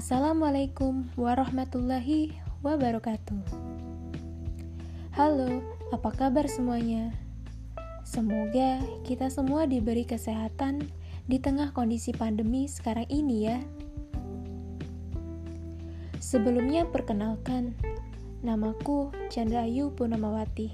[0.00, 2.32] Assalamualaikum warahmatullahi
[2.64, 3.36] wabarakatuh.
[5.12, 5.60] Halo,
[5.92, 7.12] apa kabar semuanya?
[8.08, 10.88] Semoga kita semua diberi kesehatan
[11.28, 13.60] di tengah kondisi pandemi sekarang ini, ya.
[16.16, 17.76] Sebelumnya, perkenalkan,
[18.40, 20.72] namaku Chandrayu Purnamawati.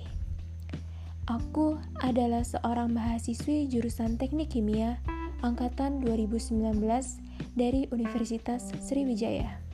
[1.27, 5.03] Aku adalah seorang mahasiswi jurusan Teknik Kimia
[5.43, 7.26] angkatan 2019
[7.57, 9.65] dari Universitas Sriwijaya.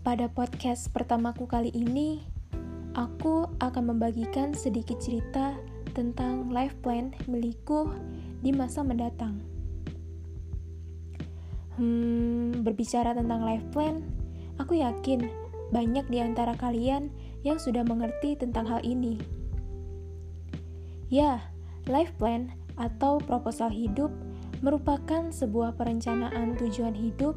[0.00, 2.24] Pada podcast pertamaku kali ini,
[2.96, 5.52] aku akan membagikan sedikit cerita
[5.92, 7.92] tentang life plan milikku
[8.40, 9.36] di masa mendatang.
[11.76, 14.00] Hmm, berbicara tentang life plan,
[14.56, 15.28] aku yakin
[15.68, 17.12] banyak di antara kalian
[17.44, 19.20] yang sudah mengerti tentang hal ini.
[21.12, 21.52] Ya,
[21.84, 24.08] life plan atau proposal hidup
[24.60, 27.36] merupakan sebuah perencanaan tujuan hidup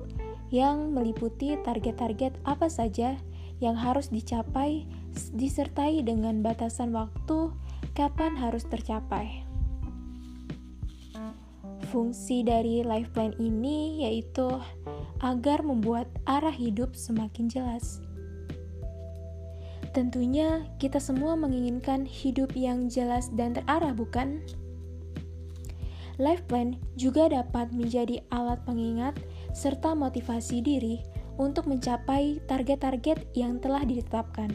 [0.50, 3.18] yang meliputi target-target apa saja
[3.60, 4.88] yang harus dicapai
[5.36, 7.52] disertai dengan batasan waktu
[7.94, 9.44] kapan harus tercapai.
[11.90, 14.46] Fungsi dari life plan ini yaitu
[15.20, 18.00] agar membuat arah hidup semakin jelas.
[19.90, 24.46] Tentunya kita semua menginginkan hidup yang jelas dan terarah, bukan?
[26.20, 29.16] Life plan juga dapat menjadi alat pengingat
[29.56, 31.00] serta motivasi diri
[31.40, 34.52] untuk mencapai target-target yang telah ditetapkan.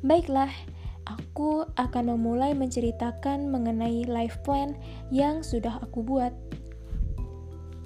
[0.00, 0.48] Baiklah,
[1.04, 4.72] aku akan memulai menceritakan mengenai life plan
[5.12, 6.32] yang sudah aku buat.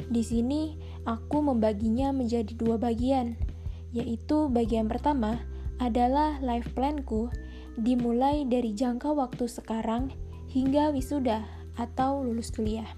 [0.06, 3.34] Di sini, aku membaginya menjadi dua bagian,
[3.90, 5.42] yaitu bagian pertama
[5.82, 7.26] adalah life planku
[7.74, 10.12] dimulai dari jangka waktu sekarang
[10.52, 11.48] hingga wisuda
[11.80, 12.88] atau lulus kuliah.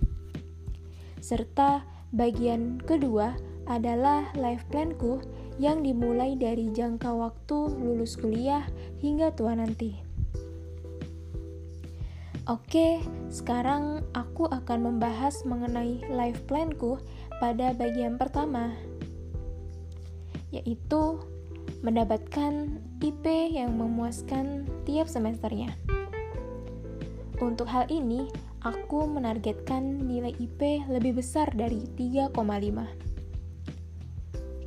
[1.23, 3.39] Serta bagian kedua
[3.71, 5.23] adalah life planku
[5.57, 8.67] yang dimulai dari jangka waktu lulus kuliah
[8.99, 10.03] hingga tua nanti.
[12.45, 13.01] Oke,
[13.33, 17.01] sekarang aku akan membahas mengenai life planku
[17.41, 18.77] pada bagian pertama,
[20.53, 21.25] yaitu
[21.81, 22.69] mendapatkan
[23.01, 23.25] IP
[23.57, 25.73] yang memuaskan tiap semesternya.
[27.45, 28.25] Untuk hal ini,
[28.65, 32.33] aku menargetkan nilai IP lebih besar dari 3,5.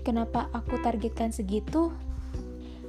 [0.06, 1.90] Kenapa aku targetkan segitu?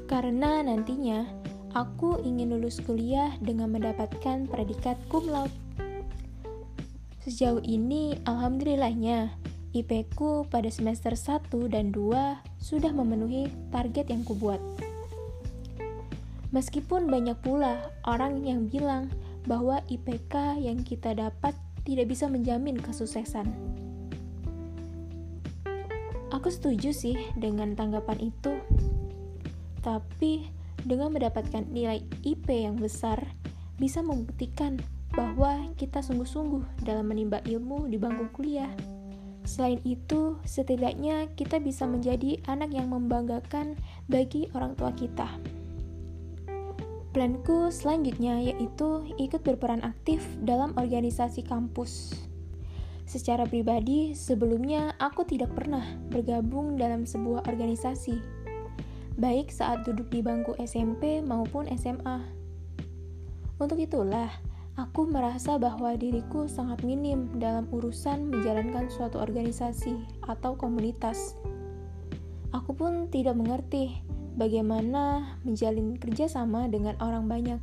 [0.04, 1.24] Karena nantinya
[1.72, 5.56] aku ingin lulus kuliah dengan mendapatkan predikat cum laude.
[7.24, 9.32] Sejauh ini, alhamdulillahnya,
[9.72, 14.60] IP ku pada semester 1 dan 2 sudah memenuhi target yang kubuat.
[16.52, 19.08] Meskipun banyak pula orang yang bilang
[19.48, 21.56] bahwa IPK yang kita dapat
[21.88, 23.48] tidak bisa menjamin kesuksesan.
[26.28, 28.52] Aku setuju sih dengan tanggapan itu.
[29.80, 30.52] Tapi
[30.84, 33.24] dengan mendapatkan nilai IP yang besar
[33.80, 34.76] bisa membuktikan
[35.16, 38.70] bahwa kita sungguh-sungguh dalam menimba ilmu di bangku kuliah.
[39.48, 45.24] Selain itu, setidaknya kita bisa menjadi anak yang membanggakan bagi orang tua kita.
[47.08, 52.12] Planku selanjutnya yaitu ikut berperan aktif dalam organisasi kampus.
[53.08, 55.80] Secara pribadi, sebelumnya aku tidak pernah
[56.12, 58.20] bergabung dalam sebuah organisasi,
[59.16, 62.20] baik saat duduk di bangku SMP maupun SMA.
[63.56, 64.28] Untuk itulah,
[64.76, 69.96] aku merasa bahwa diriku sangat minim dalam urusan menjalankan suatu organisasi
[70.28, 71.32] atau komunitas.
[72.52, 74.04] Aku pun tidak mengerti
[74.38, 77.60] bagaimana menjalin kerjasama dengan orang banyak.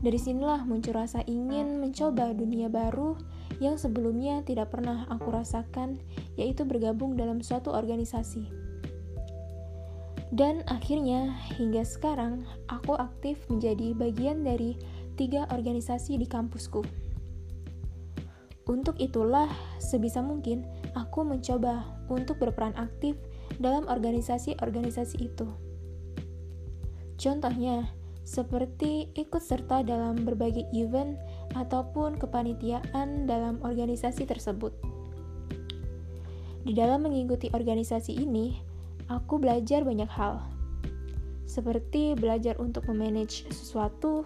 [0.00, 3.20] Dari sinilah muncul rasa ingin mencoba dunia baru
[3.60, 6.00] yang sebelumnya tidak pernah aku rasakan,
[6.40, 8.48] yaitu bergabung dalam suatu organisasi.
[10.30, 14.78] Dan akhirnya, hingga sekarang, aku aktif menjadi bagian dari
[15.20, 16.80] tiga organisasi di kampusku.
[18.70, 19.50] Untuk itulah,
[19.82, 20.64] sebisa mungkin
[20.94, 23.18] aku mencoba untuk berperan aktif
[23.60, 25.46] dalam organisasi-organisasi itu.
[27.20, 27.92] Contohnya,
[28.24, 31.20] seperti ikut serta dalam berbagai event
[31.52, 34.72] ataupun kepanitiaan dalam organisasi tersebut.
[36.64, 38.56] Di dalam mengikuti organisasi ini,
[39.12, 40.40] aku belajar banyak hal,
[41.44, 44.22] seperti belajar untuk memanage sesuatu,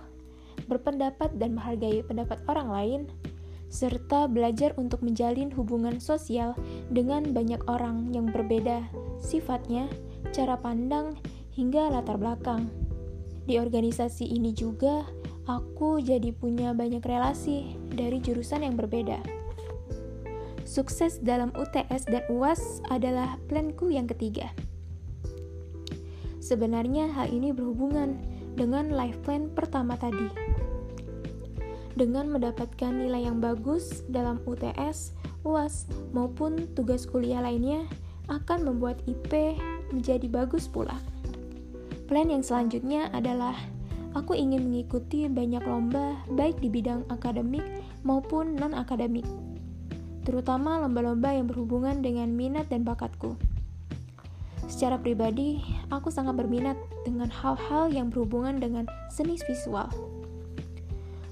[0.69, 3.01] berpendapat dan menghargai pendapat orang lain,
[3.73, 6.55] serta belajar untuk menjalin hubungan sosial
[6.93, 8.87] dengan banyak orang yang berbeda
[9.25, 9.89] sifatnya,
[10.37, 11.17] cara pandang,
[11.57, 12.69] hingga latar belakang.
[13.49, 15.09] Di organisasi ini juga,
[15.49, 19.19] aku jadi punya banyak relasi dari jurusan yang berbeda.
[20.65, 24.51] sukses dalam UTS dan UAS adalah planku yang ketiga.
[26.43, 28.19] Sebenarnya hal ini berhubungan
[28.59, 30.27] dengan life plan pertama tadi.
[31.95, 35.15] Dengan mendapatkan nilai yang bagus dalam UTS,
[35.47, 37.87] UAS, maupun tugas kuliah lainnya
[38.29, 39.59] akan membuat IP
[39.93, 40.97] menjadi bagus pula.
[42.09, 43.57] Plan yang selanjutnya adalah
[44.13, 47.65] aku ingin mengikuti banyak lomba baik di bidang akademik
[48.05, 49.25] maupun non-akademik
[50.25, 53.37] terutama lomba-lomba yang berhubungan dengan minat dan bakatku.
[54.65, 55.61] Secara pribadi,
[55.93, 59.87] aku sangat berminat dengan hal-hal yang berhubungan dengan seni visual.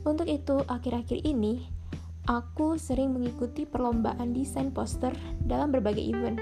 [0.05, 1.65] Untuk itu, akhir-akhir ini,
[2.29, 5.17] aku sering mengikuti perlombaan desain poster
[5.49, 6.37] dalam berbagai event.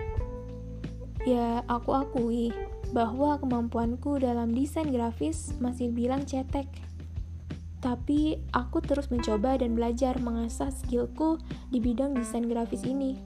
[1.28, 2.52] Ya, aku akui
[2.96, 6.90] bahwa kemampuanku dalam desain grafis masih bilang cetek
[7.80, 11.40] tapi aku terus mencoba dan belajar mengasah skillku
[11.72, 13.16] di bidang desain grafis ini.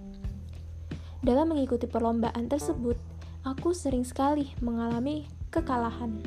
[1.27, 2.95] Dalam mengikuti perlombaan tersebut,
[3.43, 6.23] aku sering sekali mengalami kekalahan.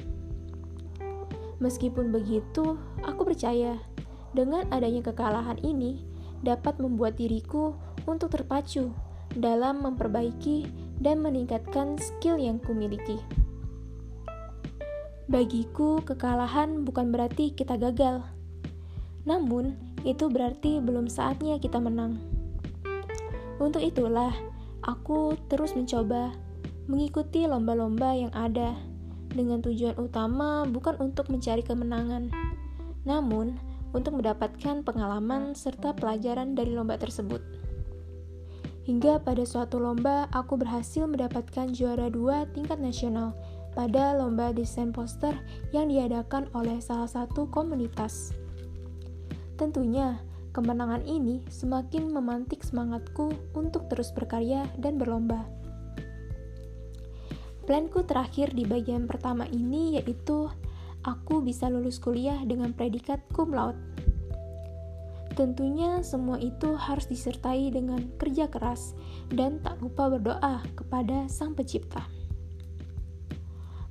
[1.63, 3.79] Meskipun begitu, aku percaya
[4.35, 6.03] dengan adanya kekalahan ini
[6.43, 7.73] dapat membuat diriku
[8.05, 8.91] untuk terpacu
[9.33, 10.67] dalam memperbaiki
[11.01, 13.21] dan meningkatkan skill yang kumiliki.
[15.27, 18.23] Bagiku, kekalahan bukan berarti kita gagal.
[19.27, 19.75] Namun,
[20.07, 22.15] itu berarti belum saatnya kita menang.
[23.59, 24.31] Untuk itulah,
[24.85, 26.31] aku terus mencoba
[26.87, 28.71] mengikuti lomba-lomba yang ada
[29.27, 32.31] dengan tujuan utama bukan untuk mencari kemenangan,
[33.03, 33.59] namun
[33.91, 37.56] untuk mendapatkan pengalaman serta pelajaran dari lomba tersebut.
[38.87, 43.35] Hingga pada suatu lomba, aku berhasil mendapatkan juara dua tingkat nasional
[43.75, 45.35] pada lomba desain poster
[45.75, 48.31] yang diadakan oleh salah satu komunitas.
[49.59, 50.23] Tentunya,
[50.55, 55.43] kemenangan ini semakin memantik semangatku untuk terus berkarya dan berlomba.
[57.67, 60.47] Planku terakhir di bagian pertama ini yaitu
[61.03, 63.86] aku bisa lulus kuliah dengan predikat cum laude.
[65.37, 68.97] Tentunya semua itu harus disertai dengan kerja keras
[69.29, 72.09] dan tak lupa berdoa kepada Sang Pencipta.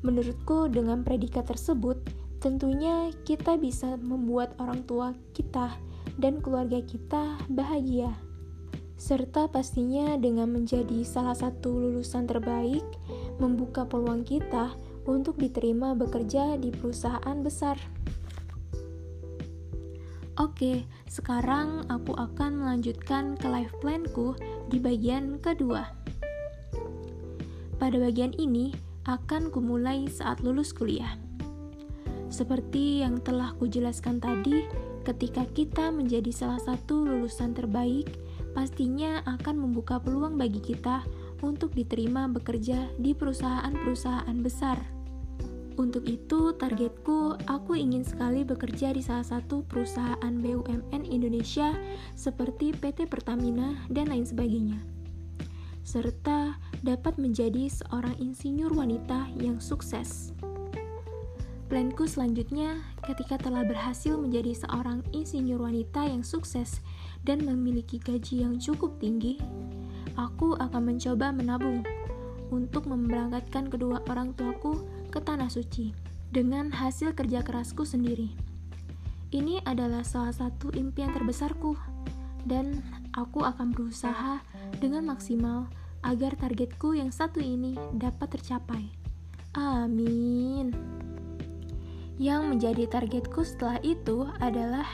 [0.02, 2.02] Menurutku, dengan predikat tersebut,
[2.42, 5.78] tentunya kita bisa membuat orang tua kita
[6.18, 8.10] dan keluarga kita bahagia,
[8.98, 12.82] serta pastinya dengan menjadi salah satu lulusan terbaik,
[13.38, 14.74] membuka peluang kita
[15.06, 17.78] untuk diterima bekerja di perusahaan besar.
[20.46, 24.38] Oke, sekarang aku akan melanjutkan ke life planku
[24.70, 25.90] di bagian kedua.
[27.82, 28.70] Pada bagian ini,
[29.10, 31.18] akan kumulai saat lulus kuliah.
[32.30, 34.62] Seperti yang telah kujelaskan tadi,
[35.02, 38.06] ketika kita menjadi salah satu lulusan terbaik,
[38.54, 41.02] pastinya akan membuka peluang bagi kita
[41.42, 44.95] untuk diterima bekerja di perusahaan-perusahaan besar.
[45.76, 51.76] Untuk itu, targetku, aku ingin sekali bekerja di salah satu perusahaan BUMN Indonesia
[52.16, 54.96] seperti PT Pertamina dan lain sebagainya
[55.86, 60.34] serta dapat menjadi seorang insinyur wanita yang sukses.
[61.70, 66.82] Planku selanjutnya, ketika telah berhasil menjadi seorang insinyur wanita yang sukses
[67.22, 69.38] dan memiliki gaji yang cukup tinggi,
[70.18, 71.86] aku akan mencoba menabung
[72.50, 74.82] untuk memberangkatkan kedua orang tuaku
[75.16, 75.96] ke Tanah Suci
[76.28, 78.36] dengan hasil kerja kerasku sendiri.
[79.32, 81.72] Ini adalah salah satu impian terbesarku,
[82.44, 82.84] dan
[83.16, 84.44] aku akan berusaha
[84.76, 85.72] dengan maksimal
[86.04, 88.92] agar targetku yang satu ini dapat tercapai.
[89.56, 90.76] Amin.
[92.20, 94.84] Yang menjadi targetku setelah itu adalah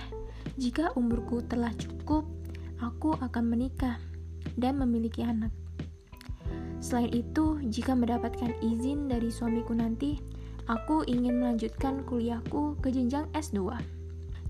[0.54, 2.30] jika umurku telah cukup,
[2.78, 3.98] aku akan menikah
[4.54, 5.50] dan memiliki anak.
[6.82, 10.18] Selain itu, jika mendapatkan izin dari suamiku nanti,
[10.66, 13.78] aku ingin melanjutkan kuliahku ke jenjang S2.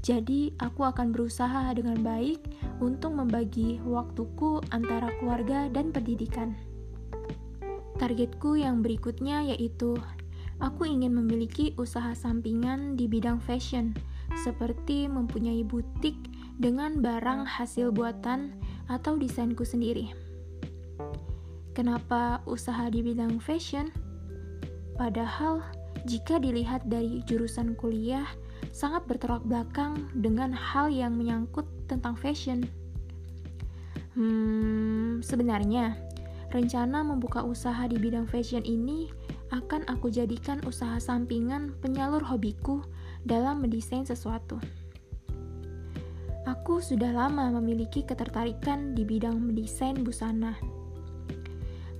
[0.00, 2.40] Jadi, aku akan berusaha dengan baik
[2.80, 6.56] untuk membagi waktuku antara keluarga dan pendidikan.
[8.00, 9.94] Targetku yang berikutnya yaitu
[10.58, 13.92] aku ingin memiliki usaha sampingan di bidang fashion,
[14.40, 16.16] seperti mempunyai butik
[16.56, 18.56] dengan barang hasil buatan
[18.88, 20.32] atau desainku sendiri.
[21.72, 23.88] Kenapa usaha di bidang fashion?
[25.00, 25.64] Padahal,
[26.04, 28.28] jika dilihat dari jurusan kuliah,
[28.76, 32.68] sangat bertolak belakang dengan hal yang menyangkut tentang fashion.
[34.12, 35.96] Hmm, sebenarnya
[36.52, 39.08] rencana membuka usaha di bidang fashion ini
[39.48, 42.84] akan aku jadikan usaha sampingan penyalur hobiku
[43.24, 44.60] dalam mendesain sesuatu.
[46.44, 50.81] Aku sudah lama memiliki ketertarikan di bidang mendesain busana.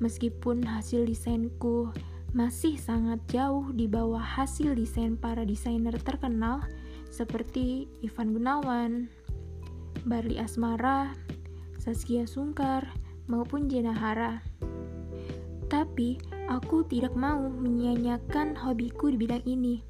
[0.03, 1.95] Meskipun hasil desainku
[2.35, 6.67] masih sangat jauh di bawah hasil desain para desainer terkenal
[7.07, 9.07] seperti Ivan Gunawan,
[10.03, 11.15] Barli Asmara,
[11.79, 12.91] Saskia Sungkar,
[13.31, 14.43] maupun Jenahara.
[15.71, 16.19] Tapi,
[16.51, 19.87] aku tidak mau menyia-nyiakan hobiku di bidang ini.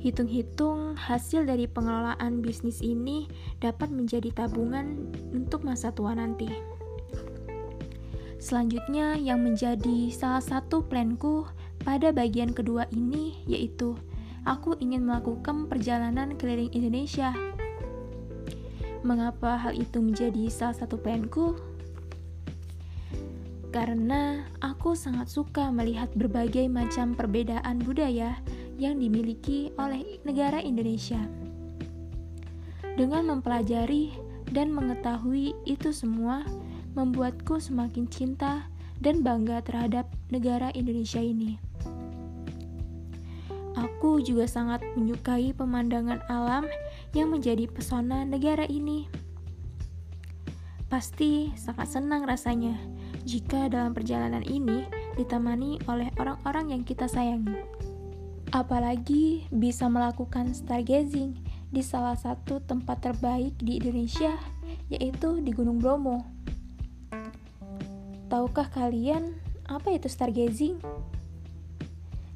[0.00, 3.28] Hitung-hitung, hasil dari pengelolaan bisnis ini
[3.60, 6.79] dapat menjadi tabungan untuk masa tua nanti.
[8.40, 11.44] Selanjutnya, yang menjadi salah satu planku
[11.84, 14.00] pada bagian kedua ini yaitu
[14.48, 17.36] aku ingin melakukan perjalanan keliling Indonesia.
[19.04, 21.52] Mengapa hal itu menjadi salah satu planku?
[23.68, 28.40] Karena aku sangat suka melihat berbagai macam perbedaan budaya
[28.80, 31.20] yang dimiliki oleh negara Indonesia.
[32.96, 34.16] Dengan mempelajari
[34.50, 36.42] dan mengetahui itu semua,
[36.94, 38.68] membuatku semakin cinta
[39.00, 41.56] dan bangga terhadap negara Indonesia ini.
[43.78, 46.66] Aku juga sangat menyukai pemandangan alam
[47.16, 49.08] yang menjadi pesona negara ini.
[50.90, 52.74] Pasti sangat senang rasanya
[53.22, 57.56] jika dalam perjalanan ini ditemani oleh orang-orang yang kita sayangi.
[58.50, 61.38] Apalagi bisa melakukan stargazing
[61.70, 64.34] di salah satu tempat terbaik di Indonesia,
[64.90, 66.39] yaitu di Gunung Bromo.
[68.30, 69.34] Tahukah kalian
[69.66, 70.78] apa itu stargazing?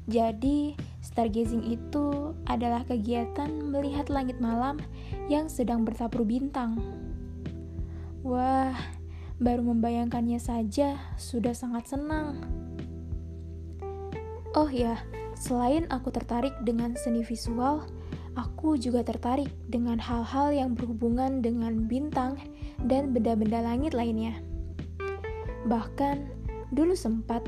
[0.05, 4.77] Jadi, stargazing itu adalah kegiatan melihat langit malam
[5.31, 6.77] yang sedang bertabur bintang.
[8.21, 8.75] Wah,
[9.39, 12.43] baru membayangkannya saja sudah sangat senang.
[14.53, 14.99] Oh ya,
[15.35, 17.83] Selain aku tertarik dengan seni visual,
[18.39, 22.39] aku juga tertarik dengan hal-hal yang berhubungan dengan bintang
[22.79, 24.39] dan benda-benda langit lainnya.
[25.65, 26.17] Bahkan,
[26.69, 27.45] dulu sempat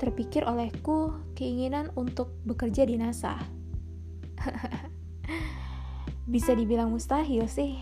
[0.00, 3.36] terpikir olehku keinginan untuk bekerja di NASA.
[6.32, 7.76] Bisa dibilang mustahil sih.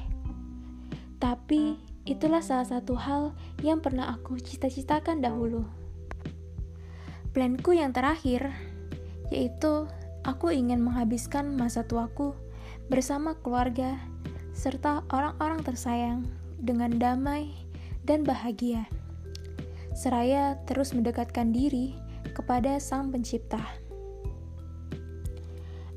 [1.22, 5.62] Tapi itulah salah satu hal yang pernah aku cita-citakan dahulu.
[7.30, 8.50] Planku yang terakhir
[9.28, 9.86] yaitu
[10.24, 12.34] aku ingin menghabiskan masa tuaku
[12.88, 14.00] bersama keluarga
[14.56, 16.26] serta orang-orang tersayang
[16.58, 17.54] dengan damai
[18.02, 18.88] dan bahagia.
[19.98, 21.98] Seraya terus mendekatkan diri
[22.30, 23.58] kepada Sang Pencipta.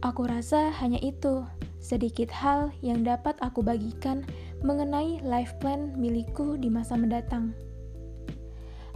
[0.01, 1.45] Aku rasa hanya itu
[1.77, 4.25] sedikit hal yang dapat aku bagikan
[4.65, 7.53] mengenai life plan milikku di masa mendatang.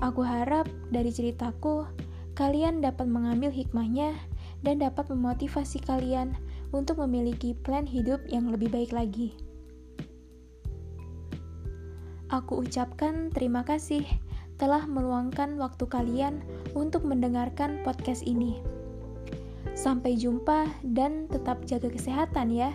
[0.01, 1.85] Aku harap dari ceritaku
[2.33, 4.17] kalian dapat mengambil hikmahnya
[4.65, 6.33] dan dapat memotivasi kalian
[6.73, 9.37] untuk memiliki plan hidup yang lebih baik lagi.
[12.33, 14.01] Aku ucapkan terima kasih
[14.55, 16.41] telah meluangkan waktu kalian
[16.73, 18.59] untuk mendengarkan podcast ini.
[19.75, 22.71] Sampai jumpa dan tetap jaga kesehatan ya.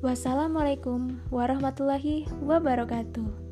[0.00, 3.45] Wassalamualaikum warahmatullahi wabarakatuh.